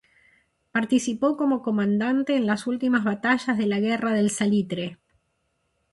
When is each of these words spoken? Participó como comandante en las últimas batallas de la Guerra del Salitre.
Participó 0.71 1.37
como 1.37 1.61
comandante 1.61 2.35
en 2.35 2.47
las 2.47 2.65
últimas 2.65 3.03
batallas 3.03 3.55
de 3.55 3.67
la 3.67 3.79
Guerra 3.79 4.13
del 4.13 4.31
Salitre. 4.31 4.97